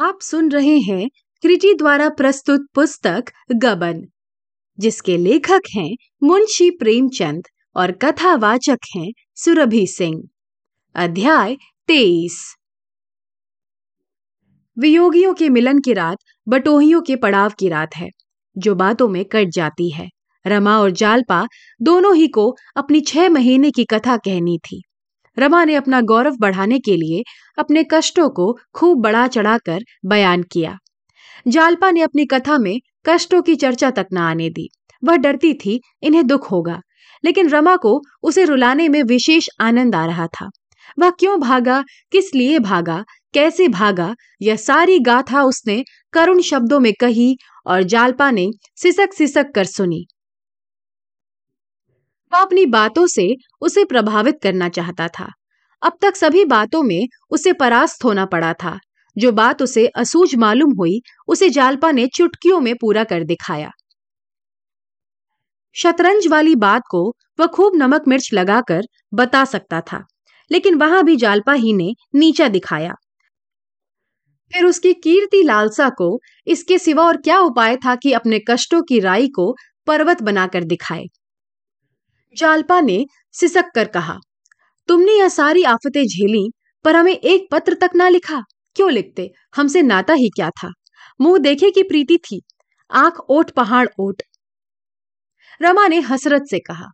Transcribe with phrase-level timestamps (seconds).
[0.00, 1.08] आप सुन रहे हैं
[1.42, 4.02] क्रिटी द्वारा प्रस्तुत पुस्तक गबन,
[4.78, 7.42] जिसके लेखक हैं मुंशी प्रेमचंद
[7.76, 10.22] और कथावाचक हैं सुरभि सिंह।
[10.94, 11.56] अध्याय
[11.88, 12.56] तेईस।
[14.78, 16.18] वियोगियों के मिलन की रात,
[16.48, 18.08] बटोहियों के पड़ाव की रात है,
[18.58, 20.08] जो बातों में कट जाती है।
[20.46, 21.46] रमा और जालपा
[21.82, 24.82] दोनों ही को अपनी छह महीने की कथा कहनी थी।
[25.38, 27.22] रमा ने अपना गौरव बढ़ाने के लिए
[27.58, 30.78] अपने कष्टों को खूब बढ़ा चढ़ाकर बयान किया।
[31.48, 34.70] जालपा ने अपनी कथा में कष्टों की चर्चा तक न आने दी।
[35.04, 36.80] वह डरती थी, इन्हें दुख होगा।
[37.24, 40.48] लेकिन रमा को उसे रुलाने में विशेष आनंद आ रहा था।
[40.98, 43.04] वह क्यों भागा, किस लिए भागा,
[43.34, 47.36] कैसे भागा, यह सारी गाथा उसने करुण शब्दों में कही
[47.66, 50.06] और जालपा ने सिसक सिसक कर सुनी।
[52.32, 55.32] वह अपनी बातों से उसे प्रभावित करना चाहता था।
[55.84, 58.78] अब तक सभी बातों में उसे परास्त होना पड़ा था।
[59.16, 63.70] जो बात उसे असूझ मालूम हुई, उसे जालपा ने चुटकियों में पूरा कर दिखाया।
[65.76, 68.82] शतरंज वाली बात को वह खूब नमक मिर्च लगाकर
[69.14, 70.02] बता सकता था,
[70.50, 72.94] लेकिन वहाँ भी जालपा ही ने नीचा दिखाया।
[74.52, 79.00] फिर उसकी कीर्ति लालसा को, इसके सिवा और क्या उपाय था कि अपने कष्टों की
[79.00, 79.54] राई को
[79.86, 81.04] पर्वत बनाकर दिखाए?
[82.36, 84.18] जालपा ने सिसक कर कहा
[84.88, 86.50] तुमने यह सारी आफतें झेली,
[86.84, 88.42] पर हमें एक पत्र तक ना लिखा।
[88.76, 89.30] क्यों लिखते?
[89.56, 90.70] हमसे नाता ही क्या था?
[91.20, 92.40] मुँह देखे की प्रीति थी।
[92.90, 94.22] आँख ओट, पहाड़ ओट।
[95.60, 96.86] रमा ने हसरत से कहा,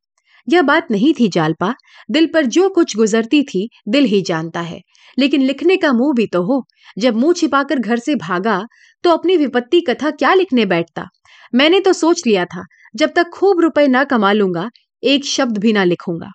[0.48, 1.74] यह बात नहीं थी जालपा।
[2.10, 4.80] दिल पर जो कुछ गुजरती थी, दिल ही जानता है।
[5.18, 6.62] लेकिन लिखने का मुँह भी तो हो।
[6.98, 8.60] जब मुँह छिपाकर घर से भागा
[9.04, 11.06] तो अपनी विपत्ति कथा क्या लिखने बैठता?
[11.52, 12.64] मैंने तो सोच लिया था,
[12.96, 14.68] जब तक खूब रुपए ना कमा लूँगा,
[15.02, 16.30] एक शब्द भी ना लिखूँगा।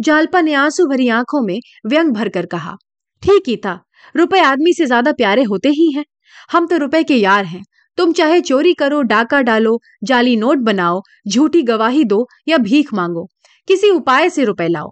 [0.00, 2.76] जालपा ने आँसू भरी आँखों में व्यंग भरकर कहा,
[3.22, 3.78] ठीक ही था,
[4.14, 6.04] रुपए आदमी से ज़्यादा प्यारे होते ही हैं।
[6.50, 7.62] हम तो रुपए के यार हैं।
[7.98, 13.26] तुम चाहे चोरी करो, डाका डालो, जाली नोट बनाओ, झूठी गवाही दो या भीख मांगो,
[13.68, 14.90] किसी उपाय से रुपए लाओ।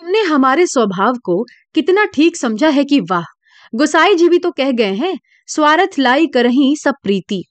[0.00, 1.42] तुमने हमारे स्वभाव को
[1.74, 3.24] कितना ठीक समझा है कि वाह,
[3.72, 5.18] गुसाई जी भी तो कह गए हैं,
[5.48, 7.42] स्वार्थ लाई करही सब प्रीति।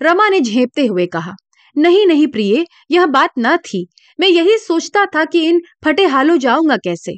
[0.00, 1.34] रमा ने झेपते हुए कहा,
[1.76, 3.86] नहीं नहीं प्रिय, यह बात न थी।
[4.18, 7.16] मैं यही सोचता था कि इन फटे हालो जाऊँगा कैसे।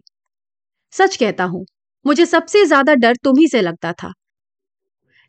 [0.92, 1.64] सच कहता हूँ,
[2.04, 4.12] मुझे सबसे ज़्यादा डर तुम ही से लगता था।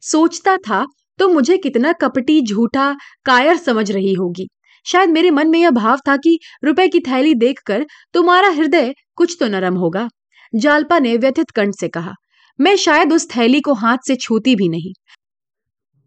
[0.04, 0.86] सोचता था
[1.20, 2.94] तो मुझे कितना कपटी, झूठा,
[3.26, 4.48] कायर समझ रही होगी।
[4.86, 9.36] शायद मेरे मन में यह भाव था कि रुपए की थैली देखकर तुम्हारा हृदय कुछ
[9.40, 10.08] तो नरम होगा,
[10.54, 12.14] जालपा ने व्यथित कंठ से कहा।
[12.60, 14.94] मैं शायद उस थैली को हाथ से छूती भी नहीं।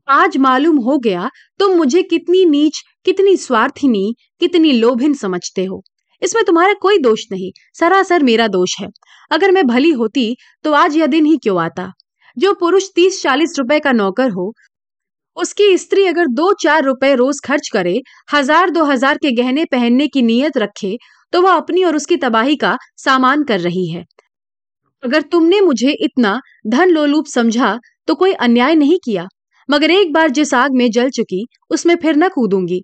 [0.08, 1.28] आज मालूम हो गया
[1.60, 5.82] तुम मुझे कितनी नीच कितनी स्वार्थिनी, कितनी लोभिन समझते हो।
[6.22, 8.88] इसमें तुम्हारा कोई दोष नहीं, सरासर मेरा दोष है।
[9.31, 10.34] अगर मैं भली होती
[10.65, 11.91] तो आज यह दिन ही क्यों आता?
[12.37, 14.53] जो पुरुष तीस चालीस रुपए का नौकर हो,
[15.37, 18.00] उसकी स्त्री अगर दो चार रुपए रोज खर्च करे
[18.32, 20.97] हज़ार दो हज़ार के गहने पहनने की नीयत रखे
[21.32, 24.04] तो वह अपनी और उसकी तबाही का सामान कर रही है।
[25.03, 27.78] अगर तुमने मुझे इतना धन लोलूप समझा
[28.09, 29.26] तो कोई अन्याय नहीं किया।
[29.69, 32.82] मगर एक बार जिस आग में जल चुकी, उसमें फिर न कूदूँगी।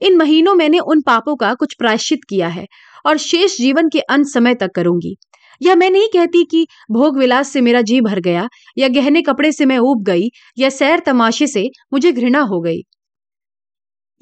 [0.00, 2.66] इन महीनों मैंने उन पापों का कुछ प्रायश्चित किया है
[3.06, 5.16] और शेष जीवन के अंत समय तक करूँगी।
[5.62, 8.48] यह मैं नहीं कहती कि भोग विलास से मेरा जी भर गया,
[8.78, 10.28] या गहने कपड़े से मैं ऊब गई,
[10.58, 12.80] या सैर तमाशे से मुझे घृणा हो गई।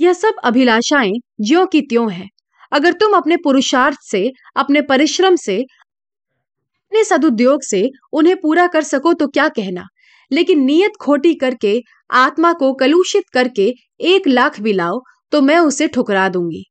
[0.00, 2.26] यह सब अभिलाषाएँ ज्यो की त्यों है।
[2.72, 9.12] अगर तुम अपने पुरुषार्थ से, अपने परिश्रम से, अपने सदुद्योग से उन्हें पूरा कर सको
[9.12, 9.84] तो क्या कहना?
[10.32, 15.00] लेकिन नियत खोटी करके, आत्मा को कलुषित करके एक लाख भी लाओ
[15.32, 16.64] तो मैं उसे ठुकरा दूँगी।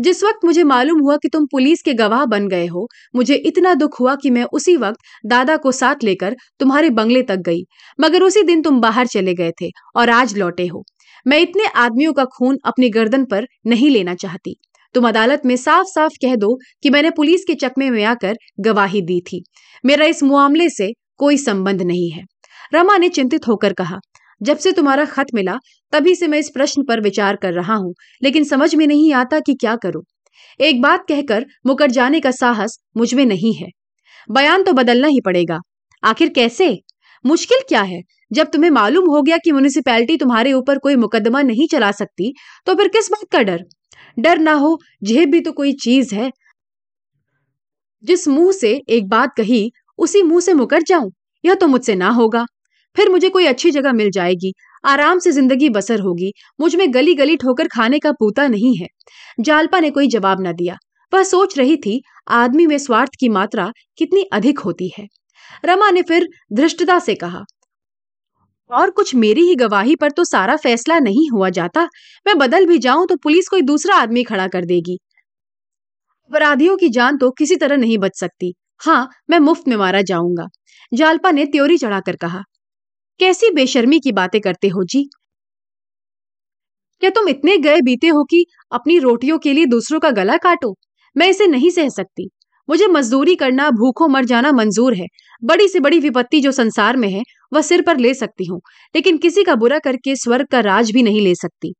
[0.00, 3.74] जिस वक्त मुझे मालूम हुआ कि तुम पुलिस के गवाह बन गए हो, मुझे इतना
[3.74, 7.62] दुख हुआ कि मैं उसी वक्त दादा को साथ लेकर तुम्हारे बंगले तक गई,
[8.00, 10.84] मगर उसी दिन तुम बाहर चले गए थे और आज लौटे हो।
[11.26, 14.56] मैं इतने आदमियों का खून अपनी गर्दन पर नहीं लेना चाहती।
[14.94, 19.00] तुम अदालत में साफ़ साफ़ कह दो कि मैंने पुलिस के चकमे में आकर गवाही
[19.02, 19.44] दी थी।
[19.86, 22.24] मेरा इस मामले से कोई संबंध नहीं है।
[22.74, 23.98] रमा ने चिंतित होकर कहा
[24.42, 25.56] जब से तुम्हारा खत मिला,
[25.92, 29.40] तभी से मैं इस प्रश्न पर विचार कर रहा हूँ, लेकिन समझ में नहीं आता
[29.40, 30.02] कि क्या करूँ।
[30.60, 33.68] एक बात कहकर मुकर जाने का साहस मुझमें नहीं है।
[34.30, 35.58] बयान तो बदलना ही पड़ेगा।
[36.02, 36.78] आखिर कैसे?
[37.24, 38.00] मुश्किल क्या है?
[38.32, 42.32] जब तुम्हें मालूम हो गया कि म्यूनिसिपैलिटी तुम्हारे ऊपर कोई मुकदमा नहीं चला सकती
[42.66, 43.64] तो फिर किस बात का डर?
[44.18, 46.30] डर ना हो, जेब भी तो कोई चीज़ है।
[48.04, 51.10] जिस मुँह से एक बात कही, उसी मुँह से मुकर जाऊँ?
[51.44, 52.44] यह तो मुझसे ना होगा।
[52.96, 54.52] फिर मुझे कोई अच्छी जगह मिल जाएगी।
[54.84, 58.86] आराम से ज़िंदगी बसर होगी। मुझमें गली गली ठोकर खाने का पूता नहीं है।
[59.40, 60.76] जालपा ने कोई जवाब न दिया।
[61.12, 62.00] वह सोच रही थी,
[62.30, 65.06] आदमी में स्वार्थ की मात्रा कितनी अधिक होती है।
[65.64, 67.42] रमा ने फिर धृष्टता से कहा,
[68.70, 71.82] और कुछ मेरी ही गवाही पर तो सारा फैसला नहीं हुआ जाता।
[72.26, 74.98] मैं बदल भी जाऊँ तो पुलिस कोई दूसरा आदमी खड़ा कर देगी।
[76.30, 80.46] अपराधियों की जान तो किसी तरह नहीं बच सकती। हाँ मैं मुफ़्त में मारा जाऊँगा।
[80.92, 82.42] जालपा ने त्योरी चढ़ाकर कहा
[83.20, 85.08] कैसी बेशर्मी की बातें करते हो जी?
[87.02, 90.74] क्या तुम इतने गए बीते हो कि अपनी रोटियों के लिए दूसरों का गला काटो?
[91.16, 92.28] मैं इसे नहीं सह सकती।
[92.68, 95.06] मुझे मजदूरी करना, भूखों मर जाना मंजूर है।
[95.42, 97.22] बड़ी से बड़ी विपत्ति जो संसार में है,
[97.52, 98.60] वह सिर पर ले सकती हूँ,
[98.94, 101.74] लेकिन किसी का बुरा करके स्वर्ग का राज भी नहीं ले सकती।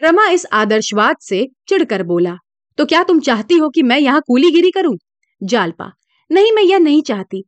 [0.00, 2.36] रमा इस आदर्शवाद से चिढ़कर बोला
[2.78, 4.96] तो क्या तुम चाहती हो कि मैं यहाँ कूलीगिरी करूँ?
[5.40, 5.90] जालपा
[6.30, 7.42] नहीं, मैं यह नहीं चाहती।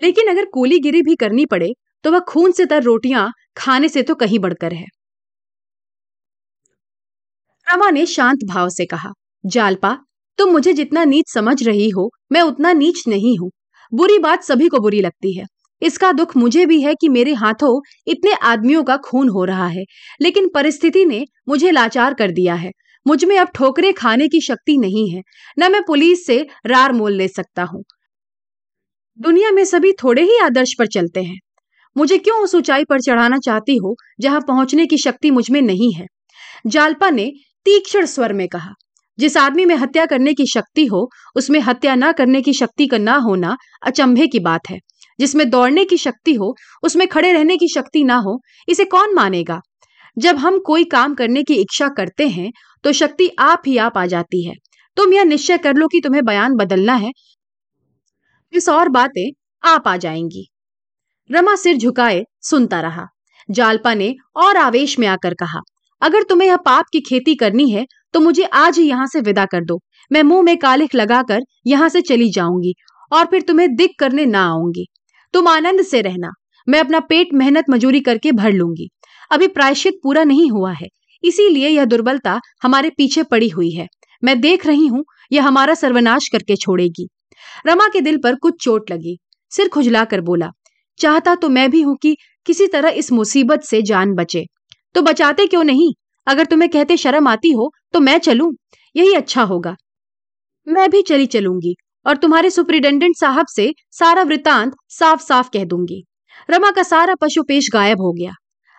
[0.00, 1.72] लेकिन अगर कोलीगिरी भी करनी पड़े
[2.04, 4.86] तो वह खून से तर रोटियाँ खाने से तो कहीं बढ़कर है।
[7.66, 9.12] रमा ने शांत भाव से कहा,
[9.44, 9.96] जालपा,
[10.38, 13.50] तुम मुझे जितना नीच समझ रही हो, मैं उतना नीच नहीं हूँ।
[13.92, 15.44] बुरी बात सभी को बुरी लगती है।
[15.82, 19.84] इसका दुख मुझे भी है कि मेरे हाथों इतने आदमियों का खून हो रहा है,
[20.20, 22.70] लेकिन परिस्थिति ने मुझे लाचार कर दिया है।
[23.06, 25.22] मुझमें अब ठोकरे खाने की शक्ति नहीं है।
[25.58, 27.82] न मैं पुलिस से रार मोल ले सकता हूँ।
[29.20, 31.38] दुनिया में सभी थोड़े ही आदर्श पर चलते हैं।
[31.96, 36.06] मुझे क्यों उस ऊंचाई पर चढ़ाना चाहती हो, जहाँ पहुँचने की शक्ति मुझमें नहीं है?
[36.66, 37.30] जालपा ने
[37.66, 38.70] तीक्ष्ण स्वर में कहा,
[39.18, 42.98] जिस आदमी में हत्या करने की शक्ति हो, उसमें हत्या न करने की शक्ति का
[42.98, 43.56] ना होना
[43.86, 44.78] अचंभे की बात है।
[45.20, 48.38] जिसमें दौड़ने की शक्ति हो, उसमें खड़े रहने की शक्ति ना हो,
[48.68, 49.60] इसे कौन मानेगा?
[50.16, 52.50] जब हम कोई काम करने की इच्छा करते हैं
[52.84, 54.54] तो शक्ति आप ही आप आ जाती है।
[54.96, 57.10] तुम यह निश्चय कर लो कि तुम्हें बयान बदलना है
[58.52, 59.30] इस और बातें
[59.62, 60.46] आप आ जाएँगी।
[61.30, 63.06] रमा सिर झुकाए, सुनता रहा।
[63.48, 65.60] जालपा ने और आवेश में आकर कहा,
[66.02, 67.84] अगर तुम्हें यह पाप की खेती करनी है
[68.14, 69.78] तो मुझे आज ही यहाँ से विदा कर दो।
[70.10, 72.72] मैं मुँह में कालिख लगाकर यहाँ से चली जाऊँगी
[73.12, 74.86] और फिर तुम्हें दिख करने ना आऊँगी।
[75.34, 76.30] तुम आनंद से रहना।
[76.68, 78.88] मैं अपना पेट मेहनत मजूरी करके भर लूँगी।
[79.30, 80.88] अभी प्रायश्चित पूरा नहीं हुआ है।
[81.24, 83.86] इसीलिए यह दुर्बलता हमारे पीछे पड़ी हुई है।
[84.22, 87.08] मैं देख रही हूँ, यह हमारा सर्वनाश करके छोड़ेगी।
[87.66, 89.18] रमा के दिल पर कुछ चोट लगी।
[89.52, 90.50] सिर खुजलाकर बोला,
[91.00, 94.44] चाहता तो मैं भी हूँ कि किसी तरह इस मुसीबत से जान बचे।
[94.94, 95.92] तो बचाते क्यों नहीं?
[96.26, 98.52] अगर तुम्हें कहते शर्म आती हो तो मैं चलूँ।
[98.94, 99.74] यही अच्छा होगा।
[100.66, 101.74] मैं भी चली चलूँगी
[102.06, 106.02] और तुम्हारे सुप्रिटेंडेंट साहब से सारा वृतांत साफ़ साफ़ कह दूँगी।
[106.50, 108.32] रमा का सारा पशु पेश गायब हो गया।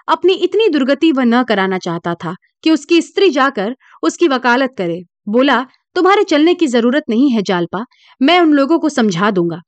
[0.08, 2.34] अपनी इतनी दुर्गति वह न कराना चाहता था
[2.64, 5.66] कि उसकी स्त्री जाकर उसकी वकालत करे। बोला
[5.96, 7.86] तुम्हारे चलने की ज़रूरत नहीं है, जालपा।
[8.22, 9.60] मैं उन लोगों को समझा दूँगा।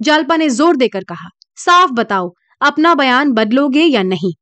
[0.00, 2.30] जालपा ने ज़ोर देकर कहा, साफ़ बताओ,
[2.60, 4.32] अपना बयान बदलोगे या नहीं?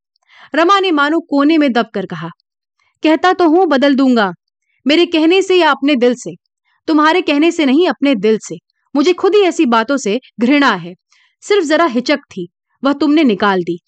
[0.55, 2.29] रमा ने मानो कोने में दबकर कहा,
[3.03, 4.33] कहता तो हूँ, बदल दूँगा।
[4.87, 6.35] मेरे कहने से या अपने दिल से?
[6.89, 8.57] तुम्हारे कहने से नहीं, अपने दिल से।
[8.95, 10.95] मुझे खुद ही ऐसी बातों से घृणा है।
[11.43, 12.49] सिर्फ़ जरा हिचक थी,
[12.83, 13.79] वह तुमने निकाल दी।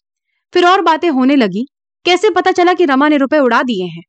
[0.55, 1.67] फिर और बातें होने लगी।
[2.05, 4.03] कैसे पता चला कि रमा ने रुपए उड़ा दिए हैं?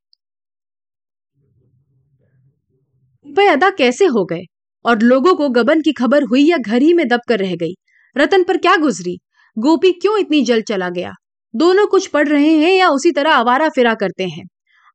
[3.31, 4.41] रुपए अदा कैसे हो गए?
[4.85, 7.73] और लोगों को गबन की खबर हुई या घर ही में दब कर रह गई?
[8.15, 9.17] रतन पर क्या गुजरी?
[9.57, 11.11] गोपी क्यों इतनी जल्द चला गया?
[11.53, 14.43] दोनों कुछ पढ़ रहे हैं या उसी तरह आवारा फिरा करते हैं?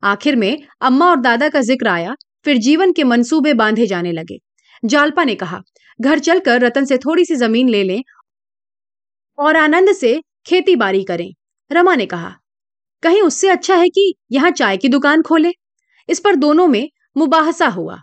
[0.03, 4.39] आखिर में अम्मा और दादा का ज़िक्र आया, फिर जीवन के मंसूबे बांधे जाने लगे।
[4.83, 5.61] जालपा ने कहा,
[6.01, 8.03] घर चलकर रतन से थोड़ी सी ज़मीन ले लें
[9.39, 11.31] और आनंद से खेती बाड़ी करें।
[11.71, 12.33] रमा ने कहा,
[13.03, 15.53] कहीं उससे अच्छा है कि यहाँ चाय की दुकान खोले?
[16.09, 18.01] इस पर दोनों में मुबाहसा हुआ।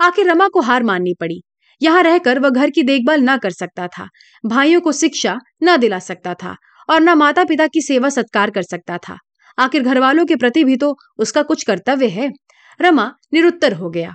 [0.00, 1.42] आखिर रमा को हार माननी पड़ी।
[1.82, 4.08] यहाँ रहकर वह घर की देखभाल न कर सकता था।
[4.46, 6.56] भाइयों को शिक्षा न दिला सकता था
[6.90, 9.16] और न माता पिता की सेवा सत्कार कर सकता था।
[9.58, 12.30] आखिर घर वालों के प्रति भी तो उसका कुछ कर्तव्य है।
[12.80, 14.14] रमा निरुत्तर हो गया।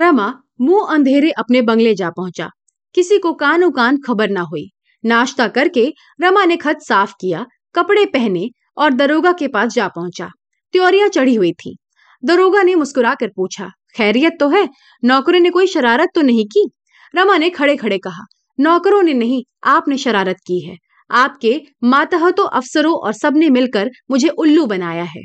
[0.00, 2.50] रमा मुँह अंधेरे अपने बंगले जा पहुँचा।
[2.94, 4.70] किसी को कानो कान खबर ना हुई।
[5.04, 10.30] नाश्ता करके रमा ने खत साफ़ किया, कपड़े पहने और दरोगा के पास जा पहुँचा।
[10.72, 11.76] त्योरिया चढ़ी हुई थी।
[12.24, 14.68] दरोगा ने मुस्कुराकर पूछा खैरियत तो है,
[15.04, 16.68] नौकरों ने कोई शरारत तो नहीं की?
[17.14, 18.24] रमा ने खड़े खड़े कहा,
[18.58, 20.76] नौकरों ने नहीं, आपने शरारत की है।
[21.10, 25.22] आपके मातहतों अफसरों और सबने मिलकर मुझे उल्लू बनाया है।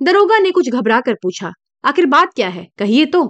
[0.00, 1.52] दरोगा ने कुछ घबरा कर पूछा,
[1.84, 2.66] आखिर बात क्या है?
[2.78, 3.22] कहिए तो।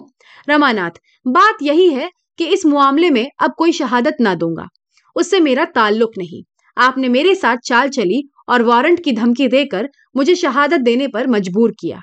[0.49, 0.91] रमानाथ,
[1.27, 4.67] बात यही है कि इस मामले में अब कोई शहादत ना दूँगा।
[5.17, 6.43] उससे मेरा ताल्लुक नहीं।
[6.77, 11.73] आपने मेरे साथ चाल चली और वारंट की धमकी देकर मुझे शहादत देने पर मजबूर
[11.81, 12.01] किया।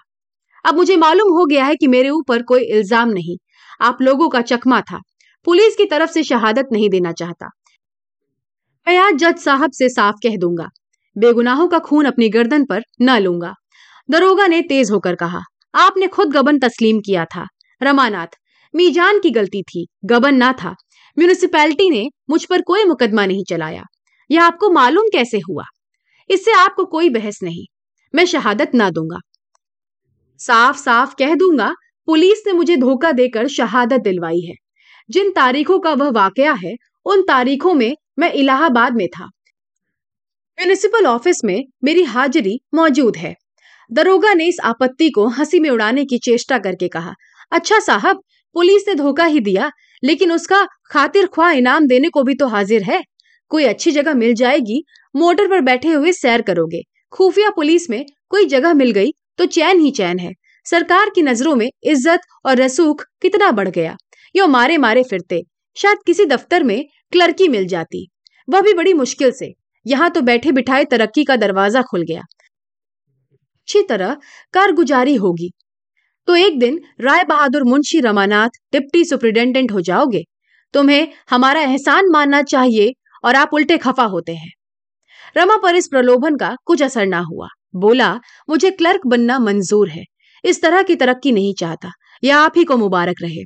[0.66, 3.38] अब मुझे मालूम हो गया है कि मेरे ऊपर कोई इल्ज़ाम नहीं।
[3.82, 5.00] आप लोगों का चकमा था।
[5.46, 7.50] पुलिस की तरफ़ से शहादत नहीं देना चाहता।
[8.88, 10.70] मैं आज जज साहब से साफ़ कह दूँगा।
[11.18, 13.54] बेगुनाहों का खून अपनी गर्दन पर न लूँगा।
[14.12, 15.40] दरोगा ने तेज होकर कहा,
[15.76, 17.46] आपने खुद गबन तस्लीम किया था।
[17.84, 18.28] रमानाथ,
[18.76, 20.76] मीजान की गलती थी। गबन ना था।
[21.18, 23.84] म्यूनिसिपैलिटी ने मुझ पर कोई मुकदमा नहीं चलाया।
[24.32, 25.64] यह आपको मालूम कैसे हुआ?
[26.30, 27.66] इससे आपको कोई बहस नहीं।
[28.16, 29.18] मैं शहादत ना दूँगा।
[30.40, 31.76] साफ़ साफ़ कह दूँगा,
[32.06, 34.56] पुलिस ने मुझे धोखा देकर शहादत दिलवाई है।
[35.10, 36.76] जिन तारीखों का वह वाकया है,
[37.06, 39.26] उन तारीखों में मैं इलाहाबाद में था।
[40.58, 43.36] म्यूनिसिपल ऑफ़िस में मेरी हाजिरी मौजूद है।
[43.92, 47.14] दरोगा ने इस आपत्ति को हँसी में उड़ाने की चेष्टा करके कहा
[47.52, 48.22] अच्छा साहब,
[48.54, 49.72] पुलिस ने धोखा ही दिया,
[50.04, 53.04] लेकिन उसका खातिर ख्वाह इनाम देने को भी तो हाजिर है।
[53.50, 54.84] कोई अच्छी जगह मिल जाएगी,
[55.16, 59.80] मोटर पर बैठे हुए सैर करोगे। खुफिया पुलिस में कोई जगह मिल गई तो चैन
[59.80, 60.32] ही चैन है।
[60.66, 63.96] सरकार की नज़रों में इज़्ज़त और रसूख कितना बढ़ गया।
[64.36, 65.42] यो मारे मारे फिरते।
[65.78, 68.08] शायद किसी दफ्तर में क्लर्की मिल जाती।
[68.48, 69.54] वह भी बड़ी मुश्किल से।
[69.86, 74.18] यहाँ तो बैठे बिठाए तरक्की का दरवाज़ा खुल गया। अच्छी तरह
[74.54, 75.52] कारगुजारी होगी।
[76.28, 80.24] तो एक दिन राय बहादुर मुंशी रमानाथ, डिप्टी सुप्रिंटेंडेंट हो जाओगे।
[80.74, 84.52] तुम्हें हमारा एहसान मानना चाहिए और आप उल्टे खफा होते हैं।
[85.38, 88.14] रमा पर इस प्रलोभन का कुछ असर ना हुआ। बोला,
[88.50, 90.04] मुझे क्लर्क बनना मंजूर है।
[90.44, 91.92] इस तरह की तरक्की नहीं चाहता।
[92.24, 93.44] यह आप ही को मुबारक रहे।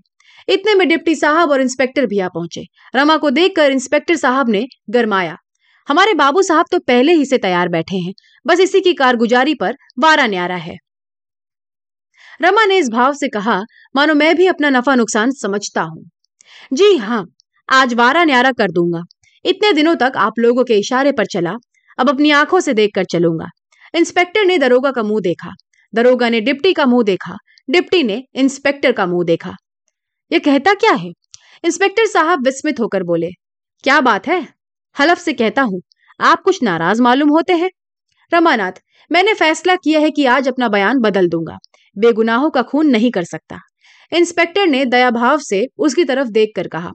[0.48, 2.64] इतने में डिप्टी साहब और इंस्पेक्टर भी आ पहुँचे।
[2.96, 5.36] रमा को देखकर इंस्पेक्टर साहब ने गरमाया,
[5.88, 8.14] हमारे बाबू साहब तो पहले ही से तैयार बैठे हैं।
[8.46, 10.76] बस इसी की कारगुजारी पर वारा न्यारा है।
[12.42, 13.60] रमा ने इस भाव से कहा,
[13.96, 16.04] मानो मैं भी अपना नफा नुकसान समझता हूँ।
[16.74, 17.26] जी हाँ
[17.70, 19.02] आज वारा न्यारा कर दूँगा।
[19.46, 21.54] इतने दिनों तक आप लोगों के इशारे पर चला।
[21.98, 23.46] अब अपनी आँखों से देखकर चलूँगा।
[23.94, 25.54] इंस्पेक्टर ने दरोगा का मुँह देखा।
[25.94, 27.36] दरोगा ने डिप्टी का मुँह देखा।
[27.70, 29.56] डिप्टी ने इंस्पेक्टर का मुँह देखा।
[30.32, 31.12] यह कहता क्या है?
[31.64, 33.30] इंस्पेक्टर साहब विस्मित होकर बोले,
[33.84, 34.42] क्या बात है?
[34.96, 35.82] हलफ से कहता हूँ,
[36.20, 37.70] आप कुछ नाराज़ मालूम होते हैं?
[38.32, 38.72] रमानाथ,
[39.12, 41.58] मैंने फैसला किया है कि आज अपना बयान बदल दूँगा।
[41.96, 43.60] बेगुनाहों का खून नहीं कर सकता।
[44.12, 46.92] इंस्पेक्टर ने दया भाव से उसकी तरफ़ देख कर कहा,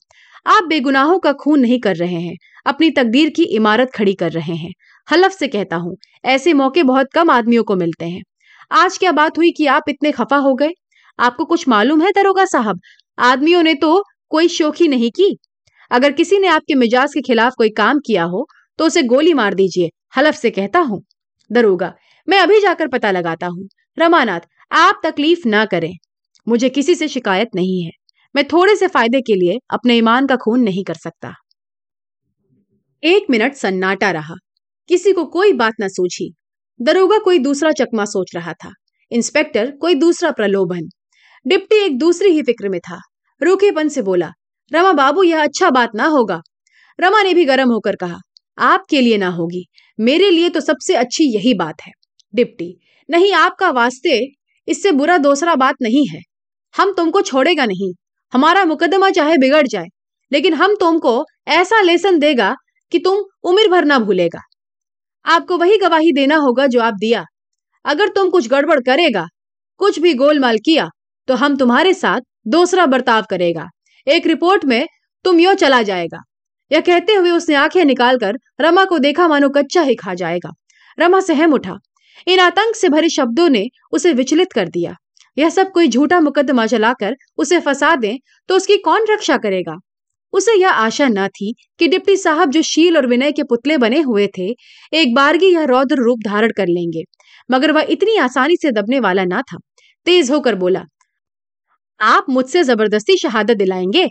[0.46, 2.36] आप बेगुनाहों का खून नहीं कर रहे हैं।
[2.66, 4.72] अपनी तकदीर की इमारत खड़ी कर रहे हैं।
[5.08, 8.23] हलफ से कहता हूँ, ऐसे मौके बहुत कम आदमियों को मिलते हैं।
[8.70, 10.70] आज क्या बात हुई कि आप इतने खफा हो गए?
[11.18, 12.80] आपको कुछ मालूम है दरोगा साहब?
[13.18, 15.37] आदमियों ने तो कोई शोखी नहीं की।
[15.90, 18.46] अगर किसी ने आपके मिजाज के खिलाफ कोई काम किया हो
[18.78, 21.02] तो उसे गोली मार दीजिए, हलफ से कहता हूँ।
[21.50, 21.92] दरोगा,
[22.28, 23.68] मैं अभी जाकर पता लगाता हूँ।
[23.99, 24.40] रमानाथ,
[24.73, 25.92] आप तकलीफ़ ना करें।
[26.46, 27.90] मुझे किसी से शिकायत नहीं है।
[28.34, 31.32] मैं थोड़े से फ़ायदे के लिए अपने ईमान का खून नहीं कर सकता।
[33.02, 34.34] एक मिनट सन्नाटा रहा।
[34.88, 36.32] किसी को कोई बात ना सूझी
[36.80, 38.70] दरोगा कोई दूसरा चकमा सोच रहा था।
[39.12, 40.88] इंस्पेक्टर कोई दूसरा प्रलोभन।
[41.46, 42.98] डिप्टी एक दूसरी ही फ़िक्र में था।
[43.40, 44.30] रूखेपन से बोला,
[44.72, 46.40] रमा बाबू, यह अच्छा बात ना होगा।
[46.98, 48.16] रमा ने भी गर्म होकर कहा,
[48.58, 49.64] आपके लिए ना होगी।
[49.98, 51.92] मेरे लिए तो सबसे अच्छी यही बात है।
[52.34, 52.74] डिप्टी,
[53.08, 54.20] नहीं आपका वास्ते
[54.68, 56.20] इससे बुरा दूसरा बात नहीं है।
[56.74, 57.92] हम तुमको छोड़ेगा नहीं।
[58.32, 59.86] हमारा मुकदमा चाहे बिगड़ जाए,
[60.32, 62.54] लेकिन हम तुमको ऐसा लेसन देगा
[62.92, 64.40] कि तुम उम्र भर ना भूलेगा।
[65.26, 67.24] आपको वही गवाही देना होगा जो आप दिया।
[67.84, 69.26] अगर तुम कुछ गड़बड़ करेगा,
[69.80, 70.88] कुछ भी गोलमाल किया
[71.28, 73.66] तो हम तुम्हारे साथ दूसरा बर्ताव करेगा।
[74.06, 74.86] एक रिपोर्ट में
[75.24, 76.18] तुम यो चला जाएगा।
[76.70, 80.50] यह कहते हुए उसने आँखें निकालकर रमा को देखा मानो कच्चा ही खा जाएगा।
[80.98, 81.76] रमा सहम उठा।
[82.26, 84.94] इन आतंक से भरे शब्दों ने उसे विचलित कर दिया।
[85.36, 88.16] यह सब कोई झूठा मुकदमा चलाकर उसे फंसा दे
[88.48, 89.76] तो उसकी कौन रक्षा करेगा?
[90.34, 94.00] उसे यह आशा न थी कि डिप्टी साहब जो शील और विनय के पुतले बने
[94.00, 94.48] हुए थे,
[94.92, 97.02] एक बारगी यह रौद्र रूप धारण कर लेंगे।
[97.50, 99.58] मगर वह इतनी आसानी से दबने वाला ना था।
[100.06, 100.84] तेज होकर बोला,
[102.00, 104.06] आप मुझसे ज़बरदस्ती शहादत दिलाएँगे?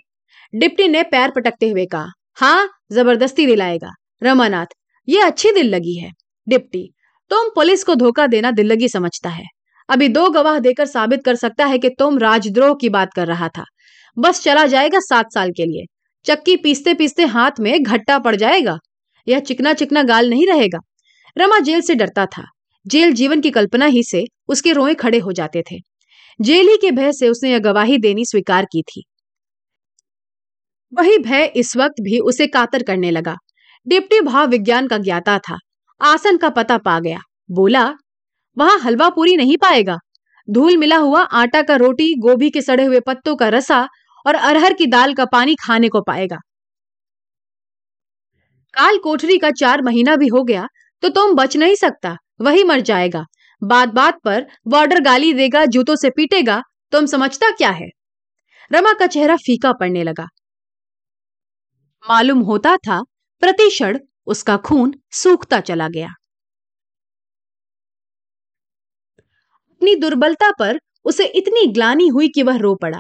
[0.54, 3.92] डिप्टी ने पैर पटकते हुए कहा हाँ ज़बरदस्ती दिलाएगा।
[4.24, 4.66] रमानाथ,
[5.08, 6.12] ये अच्छी दिल लगी है।
[6.48, 6.92] डिप्टी,
[7.32, 9.44] तुम पुलिस को धोखा देना दिल लगी समझता है।
[9.90, 13.48] अभी दो गवाह देकर साबित कर सकता है कि तुम राजद्रोह की बात कर रहा
[13.50, 13.64] था।
[14.18, 15.86] बस चला जाएगा सात साल के लिए।
[16.26, 18.78] चक्की पीसते पीसते हाथ में घट्टा पड़ जाएगा।
[19.28, 20.80] यह चिकना चिकना गाल नहीं रहेगा।
[21.38, 22.44] रमा जेल से डरता था।
[22.88, 25.76] जेल जीवन की कल्पना ही से उसके रोए खड़े हो जाते थे।
[26.42, 29.04] जेल ही के भय से उसने यह गवाही देनी स्वीकार की थी।
[30.94, 33.36] वही भय इस वक्त भी उसे कातर करने लगा।
[33.88, 35.58] डिप्टी भाव विज्ञान का ज्ञाता था।
[36.02, 37.20] आसन का पता पा गया।
[37.52, 37.94] बोला,
[38.58, 39.98] वहाँ हलवा पूरी नहीं पाएगा।
[40.50, 43.88] धूल मिला हुआ आटा का रोटी, गोभी के सड़े हुए पत्तों का रसा
[44.26, 46.38] और अरहर की दाल का पानी खाने को पाएगा।
[48.74, 50.68] काल कोठरी का चार महीना भी हो गया
[51.04, 53.24] तो तुम बच नहीं सकता, वही मर जाएगा।
[53.62, 56.62] बात बात पर बॉर्डर गाली देगा, जूतों से पीटेगा,
[56.94, 57.88] तुम समझता क्या है?
[58.72, 60.28] रमा का चेहरा फीका पड़ने लगा।
[62.06, 63.02] मालूम होता था
[63.42, 66.08] प्रतिक्षण उसका खून सूखता चला गया।
[69.72, 73.00] अपनी दुर्बलता पर उसे इतनी ग्लानी हुई कि वह रो पड़ा।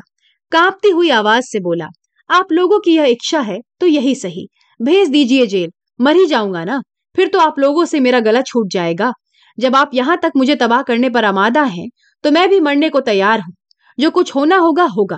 [0.53, 1.87] कांपती हुई आवाज़ से बोला,
[2.29, 4.47] आप लोगों की यह इच्छा है तो यही सही।
[4.79, 6.79] भेज दीजिए जेल। मर ही जाऊँगा ना?
[7.15, 9.11] फिर तो आप लोगों से मेरा गला छूट जाएगा।
[9.57, 11.87] जब आप यहाँ तक मुझे तबाह करने पर आमादा हैं
[12.23, 13.53] तो मैं भी मरने को तैयार हूँ।
[13.97, 15.17] जो कुछ होना होगा होगा।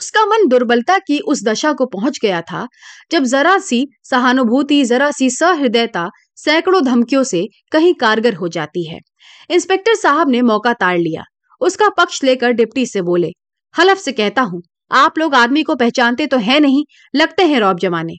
[0.00, 2.66] उसका मन दुर्बलता की उस दशा को पहुँच गया था,
[3.12, 8.98] जब जरा सी सहानुभूति, जरा सी सहृदयता सैकड़ों धमकियों से कहीं कारगर हो जाती है।
[9.50, 11.24] इंस्पेक्टर साहब ने मौका ताड़ लिया।
[11.60, 13.30] उसका पक्ष लेकर डिप्टी से बोले
[13.74, 17.78] हलफ से कहता हूँ, आप लोग आदमी को पहचानते तो है नहीं, लगते हैं रौब
[17.78, 18.14] जमाने।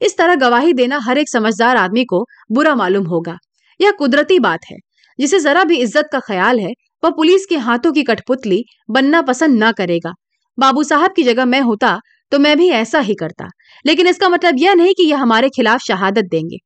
[0.00, 3.36] इस तरह गवाही देना हर एक समझदार आदमी को बुरा मालूम होगा।
[3.80, 4.76] यह कुदरती बात है,
[5.18, 9.58] जिसे जरा भी इज़्ज़त का ख्याल है, वह पुलिस के हाथों की कठपुतली बनना पसंद
[9.58, 10.12] ना करेगा।
[10.58, 11.98] बाबू साहब की जगह मैं होता
[12.32, 13.48] तो मैं भी ऐसा ही करता।
[13.84, 16.56] लेकिन इसका मतलब यह नहीं कि यह हमारे खिलाफ शहादत देंगे।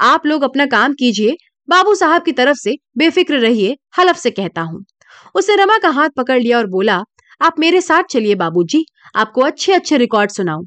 [0.00, 1.36] आप लोग अपना काम कीजिए,
[1.68, 4.84] बाबू साहब की तरफ़ से बेफिक्र रहिए, हलफ से कहता हूँ।
[5.34, 7.02] उसने रमा का हाथ पकड़ लिया और बोला
[7.42, 8.84] आप मेरे साथ चलिए बाबूजी।
[9.16, 10.64] आपको अच्छे अच्छे रिकॉर्ड सुनाऊं।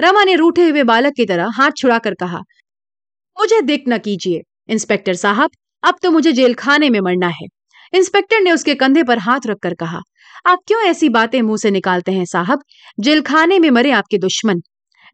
[0.00, 2.40] रमा ने रूठे हुए बालक की तरह हाथ छुड़ाकर कहा,
[3.36, 5.50] मुझे देख न कीजिए, इंस्पेक्टर साहब।
[5.82, 7.46] अब तो मुझे जेल खाने में मरना है।
[7.92, 10.00] इंस्पेक्टर ने उसके कंधे पर हाथ रखकर कहा,
[10.46, 12.62] आप क्यों ऐसी बातें मुँह से निकालते हैं साहब?
[13.00, 14.62] जेल खाने में मरे आपके दुश्मन।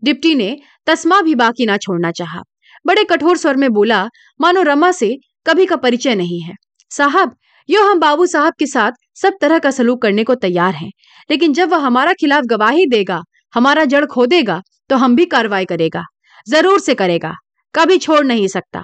[0.02, 2.42] डिप्टी ने, तस्मा भी बाकी ना छोड़ना चाहा।
[2.86, 4.04] बड़े कठोर स्वर में बोला,
[4.40, 6.54] मानो रमा से कभी का परिचय नहीं है।
[6.90, 7.36] साहब
[7.68, 10.90] यो हम बाबू साहब के साथ सब तरह का सलूक करने को तैयार हैं।
[11.30, 13.22] लेकिन जब वह हमारा खिलाफ गवाही देगा,
[13.54, 16.04] हमारा जड़ खो देगा तो हम भी कार्रवाई करेगा,
[16.46, 17.32] ज़रूर से करेगा,
[17.74, 18.82] कभी छोड़ नहीं सकता।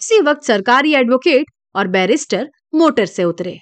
[0.00, 3.58] इसी वक्त सरकारी एडवोकेट और बैरिस्टर मोटर से उतरे।